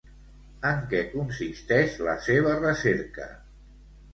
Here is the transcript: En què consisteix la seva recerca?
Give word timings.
En 0.69 0.79
què 0.93 1.01
consisteix 1.11 1.99
la 2.09 2.17
seva 2.29 2.57
recerca? 2.65 3.29